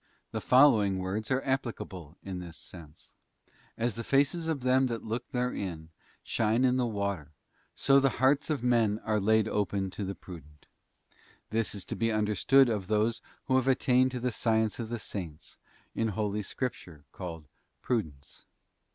The 0.31 0.41
following 0.41 0.97
words 0.97 1.29
are 1.29 1.43
applicable 1.45 2.17
in 2.23 2.39
this 2.39 2.57
sense: 2.57 3.13
'As 3.77 3.93
the 3.93 4.03
faces 4.03 4.47
of 4.47 4.61
them 4.61 4.87
that 4.87 5.03
look 5.03 5.29
therein, 5.29 5.89
shine 6.23 6.65
in 6.65 6.77
the 6.77 6.87
water, 6.87 7.33
so 7.75 7.99
the 7.99 8.09
hearts 8.17 8.49
of 8.49 8.63
men 8.63 8.97
are 9.03 9.19
laid 9.19 9.47
open 9.47 9.91
to 9.91 10.03
the 10.03 10.15
prudent.'* 10.15 10.65
This 11.51 11.75
is 11.75 11.85
to 11.85 11.95
be 11.95 12.11
understood 12.11 12.67
of 12.67 12.87
those 12.87 13.21
who 13.45 13.57
have 13.57 13.67
attained 13.67 14.09
to 14.13 14.19
the 14.19 14.31
Science 14.31 14.79
of 14.79 14.89
the 14.89 14.97
Saints, 14.97 15.59
in 15.93 16.07
Holy 16.07 16.41
Scripture 16.41 17.05
called 17.11 17.45
Prudence. 17.83 18.47